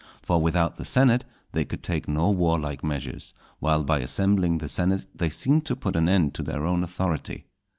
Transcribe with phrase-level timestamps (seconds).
[0.23, 5.05] For without the senate they could take no warlike measures, while by assembling the senate
[5.13, 7.45] they seemed to put an end to their own authority.